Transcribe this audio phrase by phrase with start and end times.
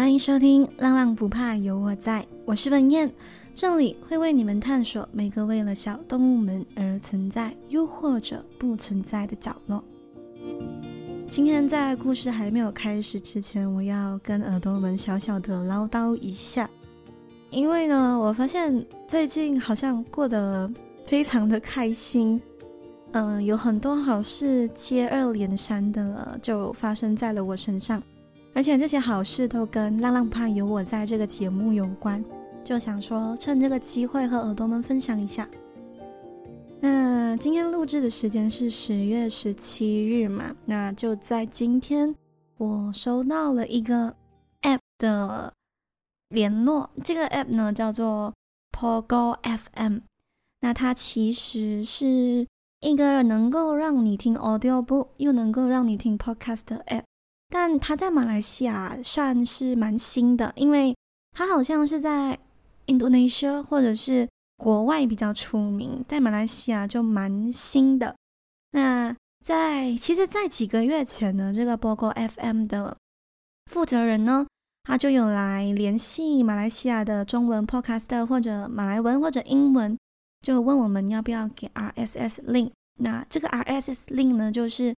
[0.00, 3.12] 欢迎收听《浪浪不怕有我在》，我是文燕，
[3.54, 9.84] 这里会为你们探索每个为了小动物们而存在，又或者不存在的角落。
[11.28, 16.68] 今天在故事还没有开始之前，我要跟耳朵们小小的唠叨一下，
[17.50, 20.68] 因为呢，我发现最近好像过得
[21.04, 22.40] 非常的开心，
[23.10, 28.02] 嗯、有很多好事接二连三的就发生在了我身上。
[28.52, 32.22] 而且这些好事都跟《浪浪不怕有我在》这个节目有关，
[32.64, 35.48] 就想说趁这个机会和耳朵们分享一下。
[36.80, 40.56] 那今天录制的时间是十月十七日嘛？
[40.64, 42.14] 那就在今天，
[42.58, 44.14] 我收到了一个
[44.62, 45.52] App 的
[46.30, 48.34] 联络，这个 App 呢叫做
[48.72, 49.98] Pogo FM。
[50.62, 52.46] 那它其实是
[52.80, 57.04] 一个能够让你听 Audiobook 又能够让你听 Podcast 的 App。
[57.52, 60.94] 但他在马来西亚算是蛮新的，因为
[61.32, 62.38] 他好像是在
[62.86, 68.14] Indonesia 或者是国外比较出名，在马来西亚就蛮新的。
[68.70, 69.12] 那
[69.44, 72.96] 在其实，在几个月前呢，这个 Bogo FM 的
[73.66, 74.46] 负责人呢，
[74.84, 79.98] 他就有来联系马来西亚的中文 Podcaster 或者马来文或者英文，
[80.40, 82.70] 就问我们要不要给 RSS link。
[83.00, 84.94] 那这个 RSS link 呢，就是。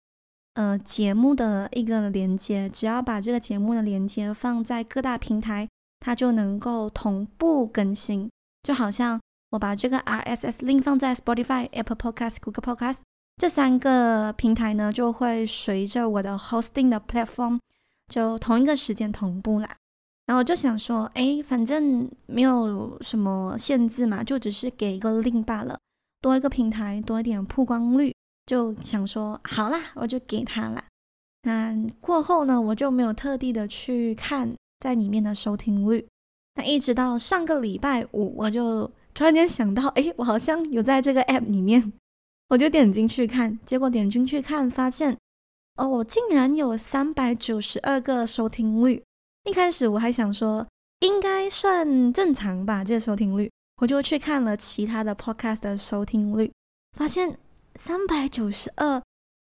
[0.53, 5.67] 呃，节目的一个连接，只要把这个节目的连接放在各大平台，
[5.99, 8.29] 它就能够同步更新。
[8.63, 9.19] 就好像
[9.51, 12.99] 我把这个 RSS link 放在 Spotify、Apple Podcast、Google Podcast
[13.37, 17.59] 这三个平台呢，就会随着我的 hosting 的 platform
[18.09, 19.77] 就同一个时间同步啦。
[20.27, 25.79] 然后我就想说，哎，反正没有什么限制嘛，就只是给一个 link 罢了，
[26.21, 28.13] 多一个平台，多一点曝光率。
[28.45, 30.83] 就想说好啦，我就给他了。
[31.43, 36.05] 那过后呢，我就没有特地的去看在里面的收听率。
[36.55, 41.93] 那一直到上个礼拜五，我就突然间想到，哎，我好像有在这个 app 里面，
[42.49, 43.57] 我就点进去看。
[43.65, 45.17] 结果点进去看，发现
[45.77, 49.01] 哦，我竟然有三百九十二个收听率。
[49.45, 50.67] 一开始我还想说
[50.99, 53.49] 应该算正常吧，这个收听率。
[53.81, 56.51] 我就去看了其他的 podcast 的收听率，
[56.97, 57.37] 发现。
[57.75, 59.01] 三百九十二，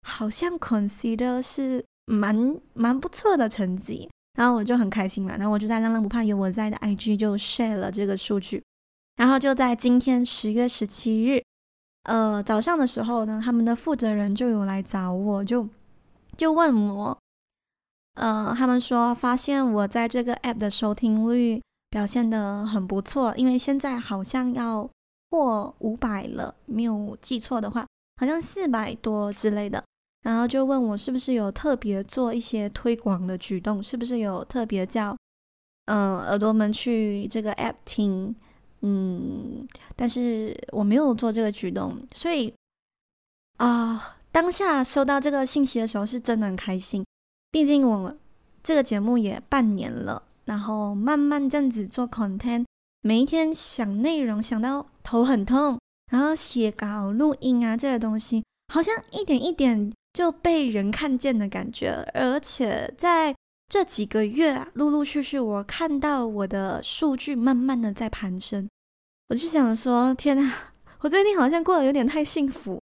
[0.02, 8.62] 好像 consider 是蛮蛮不错的成绩，然后我就很开心嘛，然后我就在浪浪不怕有我在的 IG 就 share 了这个数据，
[9.16, 11.42] 然后就在今天十月十七日，
[12.04, 15.68] 呃早上的时候呢，他们的负责人就有来找我，就
[16.36, 17.18] 就问我，
[18.14, 24.88] 呃，他们说发现我在这个 app 的收听率表现得很不错，因为现在好像要
[25.30, 27.86] 破五百了，没有记错的话。
[28.18, 29.82] 好像四百多之类的，
[30.22, 35.16] 然后就问我是不是有特别做一些推广的举动，是不是有特别叫
[35.86, 38.34] 嗯、耳朵们去这个 app 听，
[38.82, 42.52] 嗯，但是我没有做这个举动，所以
[43.56, 47.04] 啊、当下收到这个信息的时候是真的很开心，
[47.50, 48.14] 毕竟我
[48.62, 52.66] 这个节目也半年了，然后慢慢这样子做 content，
[53.00, 55.77] 每一天想内容想到头很痛。
[56.10, 58.42] 然后写稿、录音啊，这些东西
[58.72, 63.34] 好像一点一点就被人看见的感觉，而且在
[63.68, 68.68] 这几个月啊，陆陆续续我看到我的数据慢慢的在攀升，
[69.28, 70.52] 我就想说，天呐，
[71.00, 72.80] 我最近好像过得有点太幸福。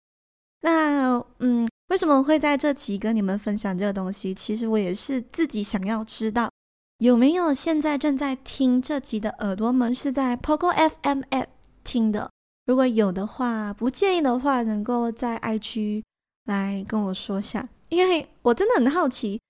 [0.63, 4.35] 那嗯，为什么会在这集跟你们分享这个东西？
[4.35, 6.51] 其实我也是自己想要知道，
[6.99, 11.47] 有没有现在正在听这集的耳朵们是在 Pogo FM app
[11.85, 12.31] 听的。
[12.67, 16.03] 如果有的话，不介意的话，能够在 IG
[16.45, 19.41] 来跟我说下，因为我真的很好奇，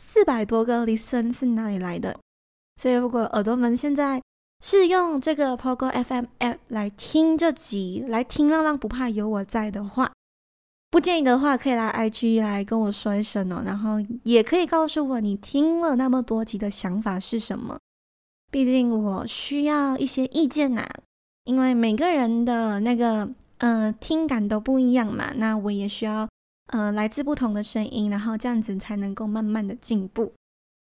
[0.00, 2.18] 四百多个 listen 是哪里来的。
[2.80, 4.20] 所以，如果耳朵们现在
[4.64, 10.10] 是用这个 Pogo FM app 来听这集，来听浪浪不怕有我在的话，
[10.90, 13.62] 不介意的话，可以来 IG 来跟我说一声哦。
[13.64, 17.78] 然后也可以告诉我你听了那么多集的想法是什么，
[18.50, 20.90] 毕竟我需要一些意见呐、啊。
[21.44, 26.26] 因为每个人的那个呃听感都不一样嘛，那我也需要
[26.72, 30.32] 呃来自不同的声音，然后这样子才能够慢慢的进步。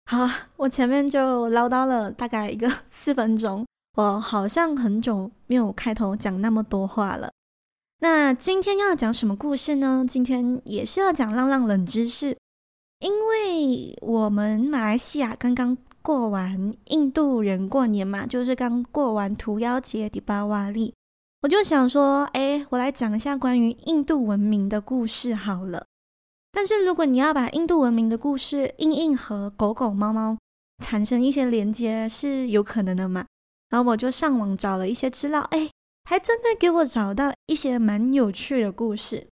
[0.05, 3.63] 好，我前面就唠叨了大概一个 四分钟，
[3.95, 7.31] 我好像很久没有开头讲那么多话了。
[7.99, 10.03] 那今天要讲什么故事呢？
[10.07, 12.35] 今天也是要讲浪浪冷知识，
[12.99, 15.77] 因为我们马来西亚刚刚。
[16.01, 20.93] 过完印度人过年嘛，就是刚过完屠妖节迪巴瓦利，
[21.41, 25.85] 我就想说，哎，我来讲一下关于印度文明的故事好了。
[26.51, 30.35] 但是如果你要把印度文明的故事硬硬和狗狗猫猫
[30.83, 33.25] 产生一些连接是有可能的嘛。
[33.69, 35.69] 然后我就上网找了一些资料，哎，
[36.05, 39.27] 还真的给我找到一些蛮有趣的故事。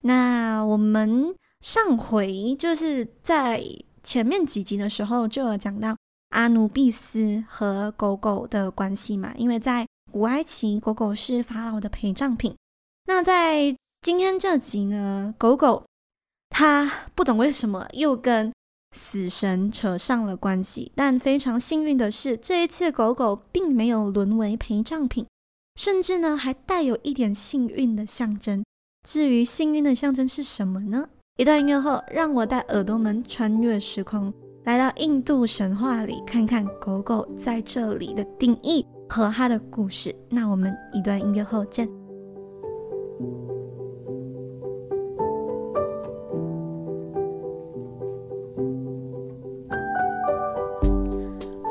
[0.00, 3.62] 那我们上回就是在
[4.06, 5.96] 前面几集的时候就有讲到
[6.30, 12.54] 阿努比斯和狗狗的关系嘛，因为在古埃及，狗狗是法老的陪葬品。
[13.06, 15.84] 那在今天这集呢，狗狗
[16.50, 18.52] 它不懂为什么又跟
[18.96, 25.26] 死神扯上了关系，但非常幸运的是，这一次狗狗并没有沦为陪葬品，
[25.74, 28.64] 甚至呢还带有一点幸运的象征。
[29.02, 31.08] 至于幸运的象征是什么呢？
[31.36, 34.32] 一段音乐后，让我带耳朵们穿越时空，
[34.64, 40.16] 来到印度神话里，看看狗狗在这里的定义和它的故事。
[40.30, 41.86] 那我们一段音乐后见。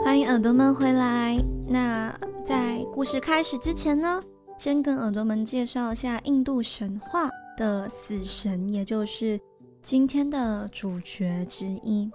[0.03, 1.35] 欢迎耳朵们回来。
[1.67, 2.15] 那
[2.45, 4.21] 在故事开始之前呢，
[4.59, 7.27] 先跟耳朵们介绍一下印度神话
[7.57, 9.39] 的死神，也就是
[9.86, 12.12] 今天的主角之一。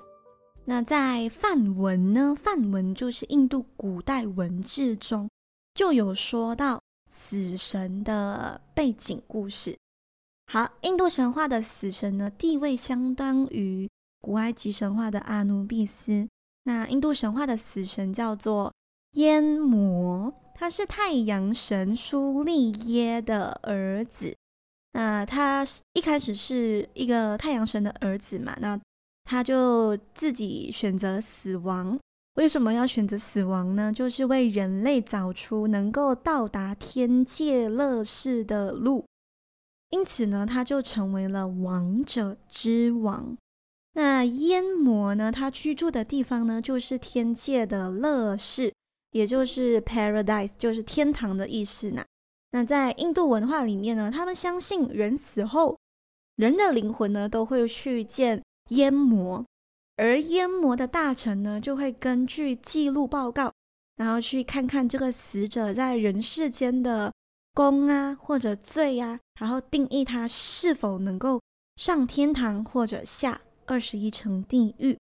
[0.64, 5.30] 那在梵文呢，梵文就是印度古代文字中
[5.72, 9.78] 就有说到死神的背景故事。
[10.48, 13.88] 好，印度神话的死神呢，地位相当于
[14.20, 16.28] 古埃及神话的阿努比斯。
[16.64, 18.74] 那印度神话的死神叫做
[19.12, 24.34] 耶摩，他是太阳神苏利耶的儿子。
[24.92, 28.78] 那他一开始是一个太阳神的儿子嘛，那
[29.24, 31.98] 他就自己选择死亡。
[32.34, 33.92] 为什么要选择死亡呢？
[33.92, 39.04] 就是为人类找出能够到达天界乐世的路。
[39.90, 43.36] 因此呢，他就成为了王者之王。
[43.94, 45.32] 那阉魔呢？
[45.32, 48.72] 他居住的地方呢，就是天界的乐世，
[49.10, 52.04] 也就是 paradise，就是天堂的意思呢。
[52.50, 55.78] 那在印度文化里面呢，他们相信人死后，
[56.36, 59.44] 人的灵魂呢都会去见阉魔，
[59.96, 63.52] 而阉魔的大臣呢就会根据记录报告，
[63.96, 67.12] 然后去看看这个死者在人世间的
[67.54, 71.40] 功啊或者罪啊，然后定义他是否能够
[71.76, 73.40] 上天堂或者下。
[73.66, 74.98] 二十一层地狱，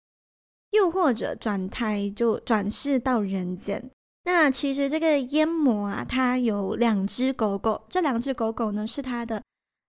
[0.72, 3.90] 又或者转胎就转世到人间。
[4.30, 9.42] 那其实这个阉魔啊，它有两只狗狗，这两只狗狗呢是它的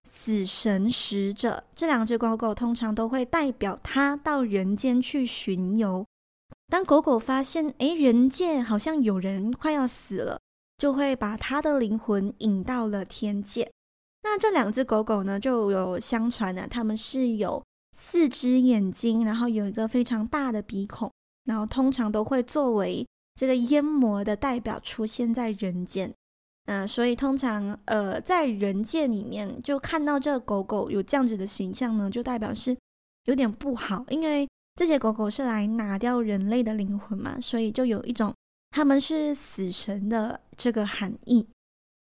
[0.08, 1.62] 死神使者。
[1.76, 6.06] 这两只狗狗通常都会代表它到人间去巡游。
[6.68, 10.40] 当狗狗发现，哎，人界好像有人快要死了，
[10.78, 13.70] 就会把它的灵魂引到了天界。
[14.22, 17.62] 那这两只狗狗呢，就有相传呢，它们是有。
[17.94, 21.12] 四只眼睛，然后有一个非常大的鼻孔，
[21.44, 26.12] 然后通常都会作为这个阉魔的代表出现在人间。
[26.66, 32.76] 嗯、所以通常呃在人界里面就看到这个狗狗有这样子的形象呢，就代表是
[33.24, 38.32] 有点不好，因为这些狗狗是来拿掉人类的灵魂嘛，所以就有一种
[38.70, 41.46] 他们是死神的这个含义。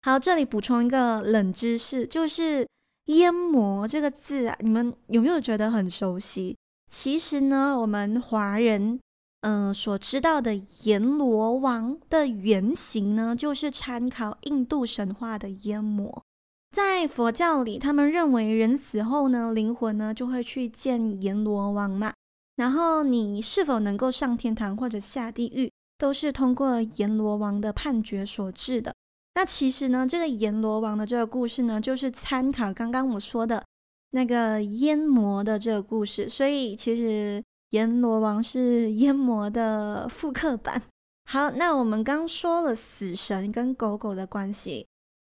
[0.02, 2.66] 好，这里补充一个冷知识，就是。
[3.06, 6.56] 阉魔这个字啊，你们有没有觉得很熟悉？
[6.90, 8.98] 其实呢，我们华人
[9.46, 16.24] 嗯、所知道的阎罗王的原型呢，就是参考印度神话的阎魔。
[16.72, 22.14] 在佛教里，他们认为人死后呢，灵魂呢就会去见阎罗王嘛。
[22.56, 28.94] 然后你是否能够上天堂或者下地狱，都是通过阎罗王的判决所致的。
[29.34, 33.62] 那其实呢，这个阎罗王的这个故事呢，就是参考刚刚我说的
[34.12, 37.42] 那个阎魔的这个故事，所以其实
[37.74, 40.80] 阎罗王是阎魔的复刻版。
[41.28, 44.86] 好，那我们刚说了死神跟狗狗的关系，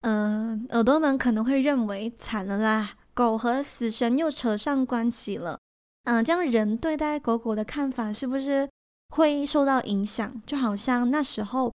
[0.02, 5.58] 嗯、耳朵们可能会认为惨了啦，狗和死神又扯上关系了。
[6.04, 8.68] 嗯、这样人对待狗狗的看法是不是
[9.08, 10.40] 会受到影响？
[10.46, 11.72] 就好像那时候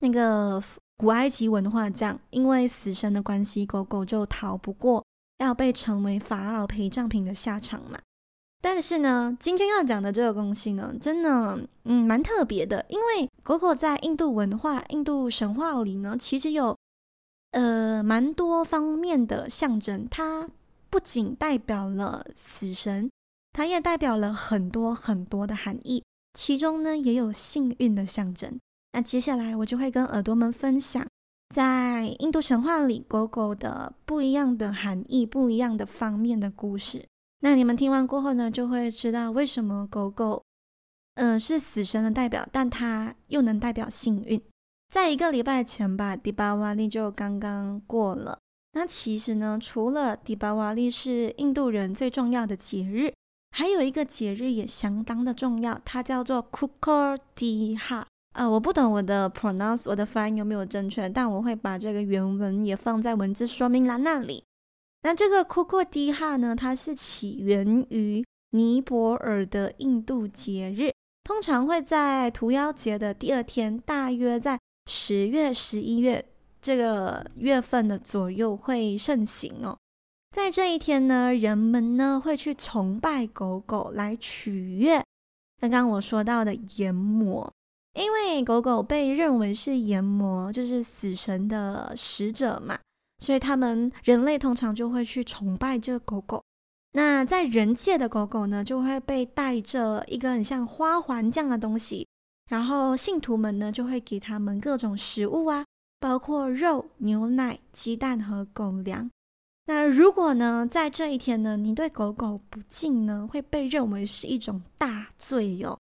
[0.00, 0.62] 那个。
[1.00, 5.04] 古埃及文化这样，因为死神的关系，狗狗就逃不过
[5.38, 8.00] 要被成为法老陪葬品的下场嘛。
[8.60, 16.76] 但是呢，今天要讲的这个东西呢，真的，嗯，蛮特别的，因为狗狗在印度文化、印度神话里呢，其实有
[17.52, 20.08] 呃蛮多方面的象征。
[20.10, 20.48] 它
[20.90, 23.08] 不仅代表了死神，
[23.52, 26.02] 它也代表了很多很多的含义，
[26.34, 28.58] 其中呢也有幸运的象征。
[28.92, 31.06] 那接下来我就会跟耳朵们分享，
[31.54, 37.06] 在印度神话里狗狗的不一样的含义、不一样的方面的故事。
[37.40, 40.42] 那你们听完过后呢，就会知道为什么狗狗，
[41.14, 44.40] 嗯、呃，是死神的代表，但它又能代表幸运。
[44.88, 48.38] 在一个礼拜前吧，迪巴瓦利就刚刚过了。
[48.72, 53.12] 那其实呢，除了迪巴瓦利是印度人最重要的节日，
[53.50, 56.90] 还有一个节日也相当的重要，它叫做库库
[57.34, 58.06] 迪哈。
[58.34, 64.44] 呃，我不懂我的 pronounce，我的发音有没有正确，但我会把这个原文也放在文字说明栏那里。
[65.08, 70.92] 那这个库库迪哈呢，它是起源于尼泊尔的印度节日，
[71.24, 76.22] 通常会在屠妖节的第二天，大约在十月、十一月
[76.60, 79.78] 这个月份的左右会盛行哦。
[80.36, 85.02] 在这一天呢，人们呢会去崇拜狗狗来取悦
[85.58, 87.50] 刚刚我说到的阎魔。
[87.94, 92.78] 因为狗狗被认为是阎魔，就是死神的使者嘛，
[93.18, 96.42] 所以他们人类通常就会去崇拜这个狗狗。
[96.92, 102.06] 那在人界的狗狗呢，就会被带着一个很像花环这样的东西，
[102.48, 105.64] 然后信徒们呢就会给他们各种食物啊，
[106.00, 109.10] 包括肉、牛奶、鸡蛋和狗粮。
[109.66, 115.78] 那如果呢，在这一天呢，你对狗狗不敬呢，会被认为是一种大罪哟。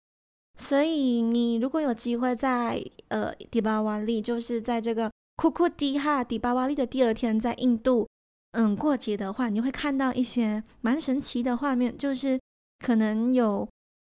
[0.59, 5.11] 所以，你如果有机会在呃迪巴瓦利，就是在这个
[5.41, 8.07] 库库迪哈迪巴瓦利的第二天，在印度
[8.53, 12.39] 嗯过节的话，你会看到一些蛮神奇的画面，就是
[12.79, 13.67] 可能有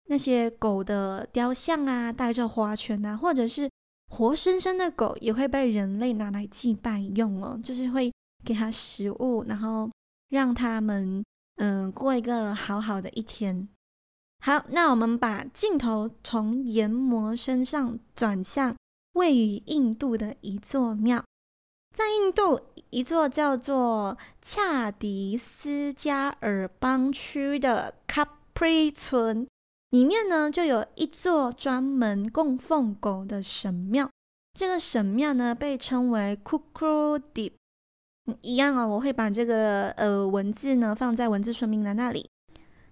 [0.09, 3.71] 那些狗的雕像啊，带着花圈啊，或者是
[4.09, 8.11] 活生生的狗也会被人类拿来祭拜用哦，就是会
[8.43, 9.89] 给它食物，然后
[10.31, 11.23] 让他们
[11.55, 13.69] 嗯过一个好好的一天。
[14.43, 18.75] 好，那我们把镜头从阎魔身上转向
[19.13, 21.24] 位于印度的一座庙，
[21.96, 29.46] 在印度一座叫做恰迪斯加尔邦区的卡普里村
[29.89, 34.10] 里面呢，就有一座专门供奉狗的神庙。
[34.53, 37.53] 这个神庙呢，被称为库库迪，
[38.41, 42.30] 一样啊、哦，我会把这个呃文字呢放在文字说明栏那里。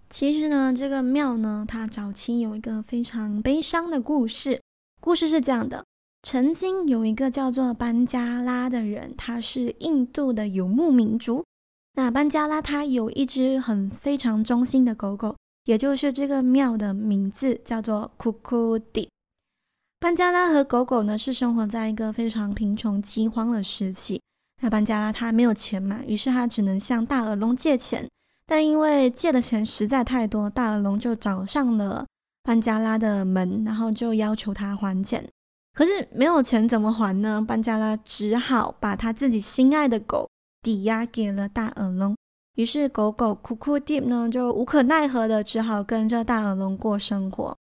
[0.09, 4.61] 其实呢，这个庙呢，它早期有一个非常悲伤的故事。
[4.99, 5.85] 故事是这样的：
[6.21, 11.43] 曾经有一个叫做班加拉的人，他是印度的游牧民族。
[11.95, 15.35] 那班加拉他有一只很非常忠心的狗狗，
[15.65, 19.09] 也就是这个庙的名字叫做库库迪。
[19.99, 24.21] 班加拉和狗狗呢是生活在一个非常贫穷饥荒的时期。
[24.61, 28.07] 那班加拉他没有钱嘛，于是他只能向大耳窿借钱。
[28.45, 32.05] 但因为借的钱实在太多，大耳窿就找上了
[32.43, 35.25] 班加拉的门，然后就要求他还钱。
[35.79, 37.41] 可是没有钱怎么还呢？
[37.41, 40.29] 班加拉只好把他自己心爱的狗
[40.61, 42.13] 抵押给了大耳窿。
[42.55, 47.55] 于是狗狗库库迪呢就无可奈何的只好跟着大耳窿过生活。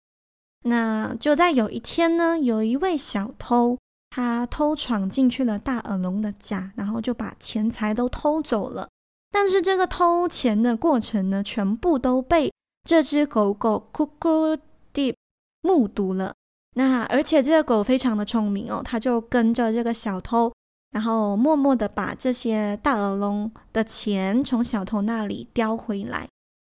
[0.63, 3.77] 那就在有一天呢，有一位小偷，
[4.11, 8.87] 他偷闯进去了大耳窿的家，然后就把钱财都偷走了。
[9.29, 12.49] 但是这个偷钱的过程呢，全部都被
[12.85, 14.57] 这只狗狗库库
[14.93, 15.13] 迪
[15.61, 16.33] 目睹了。
[16.75, 20.51] 那而且这个狗非常的聪明哦，它就跟着这个小偷，
[20.91, 26.27] 然后默默的把这些大耳窿的钱从小偷那里叼回来。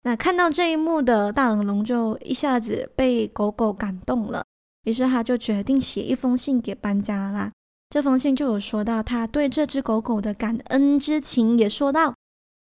[0.04, 4.44] 那看到这一幕的大耳龙就一下子被狗狗感动了，
[4.84, 7.52] 于是他就决定写一封信给班加拉。
[7.90, 12.14] 这封信就有说到他对这只狗狗的感恩之情，也说到。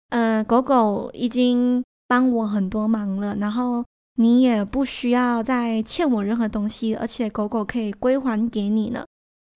[0.09, 3.83] 呃，狗狗已经帮我很多忙了，然后
[4.15, 9.05] 你也不需要再欠我任何东西，而且狗狗可以归还给你呢。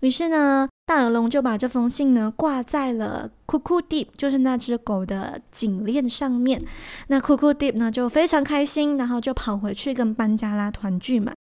[0.01, 6.63] 于是呢，大耳窿就把这封信呢挂在了库库迪，就是那只狗的颈链上面。
[7.07, 11.33] 那库库迪呢就非常开心，然后就跑回去跟班加拉团聚嘛。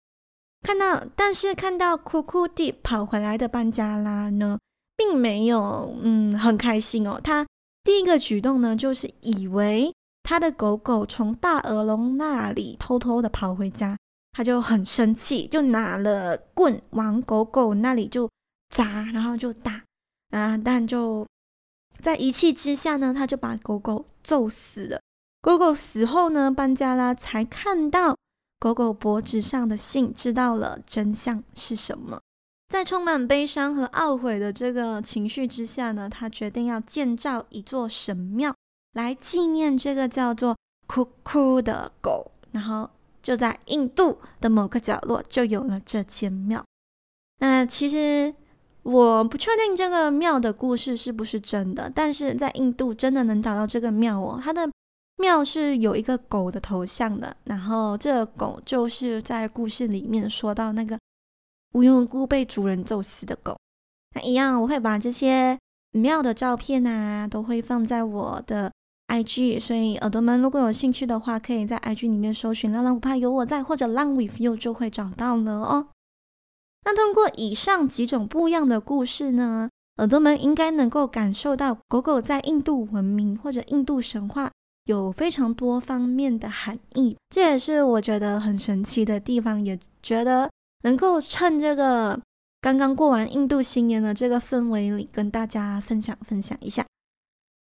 [0.61, 4.57] 看到，但是看到库库迪跑回来的班加拉呢，
[4.95, 7.45] 并没有嗯很开心哦，他。
[7.83, 9.93] 第一个举动呢，就是以为
[10.25, 13.95] 他的狗狗从大耳窿那里偷偷的跑回家，
[14.31, 18.27] 他就很生气，就拿了棍往狗狗那里就
[18.69, 19.83] 砸，然后就打
[20.31, 21.25] 啊，但就
[22.01, 24.99] 在一气之下呢，他就把狗狗揍死了。
[25.41, 28.17] 狗狗死后呢，班加拉才看到
[28.59, 32.19] 狗狗脖子上的信，知道了真相是什么。
[32.67, 38.55] 在充满悲伤和懊悔的这个情绪之下呢，他决定要建造一座神庙
[38.95, 42.31] 来纪念这个叫做库库的狗。
[42.51, 42.89] 然后
[43.21, 46.63] 就在印度的某个角落就有了这间庙。
[47.39, 48.33] 那其实
[48.83, 54.39] 我不确定这个庙的故事是不是真的，但是在印度真的能找到这个庙哦。
[54.41, 54.71] 它的
[55.17, 60.97] 庙是有一个狗的头像的，然后这个狗就是在故事里面说到那个
[61.73, 63.57] 无缘无故被主人揍死的狗。
[64.13, 65.59] 那一样，我会把这些
[65.91, 68.71] 庙的照片啊，都会放在我的
[69.07, 75.87] IG，所以耳朵们如果有兴趣的话，可以在 IG 里面搜寻“浪浪不怕有我在”或者 “Lang with you” 就会找到了哦。
[76.83, 84.51] 那通过以上几种不一样的故事呢，耳朵们应该能够感受到狗狗在印度文明或者印度神话
[84.85, 87.15] 有非常多方面的含义。
[87.29, 90.49] 这也是我觉得很神奇的地方，也觉得
[90.83, 92.19] 能够趁这个
[92.61, 96.85] 刚刚过完印度新年的这个氛围里，跟大家分享分享一下。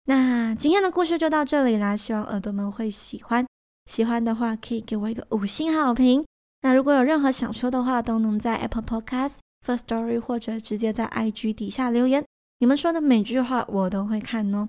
[0.07, 3.47] 那今天的故事就到这里啦，希望耳朵们会喜欢。
[3.91, 6.25] 喜欢的话可以给我一个五星好评。
[6.63, 12.25] 那如果有任何想说的话，都能在 Apple Podcast、First Story 或者直接在 IG 底下留言。
[12.59, 14.69] 你们说的每句话我都会看哦。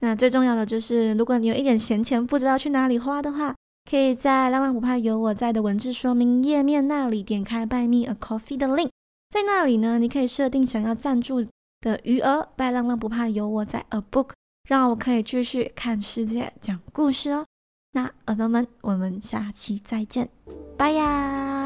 [0.00, 3.54] 那最重要的就是，如果你有一点闲钱不知道去哪里花的话，
[3.90, 8.90] 可以在“浪浪不怕有我在”的文字说明页面那里点开 “Buy me a coffee” 的 link，
[9.30, 11.46] 在那里呢，你可以设定想要赞助
[11.80, 12.48] 的余额。
[12.56, 14.30] 拜浪浪不怕有我在 a book，
[14.68, 17.46] 让我可以继续看世界、讲故事哦。
[17.92, 20.28] 那耳朵们，我们下期再见，
[20.76, 21.63] 拜呀！